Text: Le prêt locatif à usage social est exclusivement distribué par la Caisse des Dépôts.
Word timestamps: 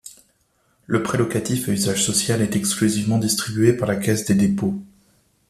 Le 0.87 1.03
prêt 1.03 1.19
locatif 1.19 1.69
à 1.69 1.73
usage 1.73 2.03
social 2.03 2.41
est 2.41 2.55
exclusivement 2.55 3.19
distribué 3.19 3.71
par 3.73 3.87
la 3.87 3.97
Caisse 3.97 4.25
des 4.25 4.33
Dépôts. 4.33 4.83